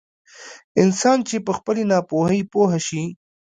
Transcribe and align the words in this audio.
انسان 0.81 1.17
چې 1.27 1.37
په 1.45 1.51
خپلې 1.57 1.83
ناپوهي 1.91 2.41
پوه 2.51 2.71
شي. 2.87 3.03